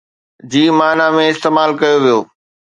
[0.55, 2.19] جي معنى ۾ استعمال ڪيو ويو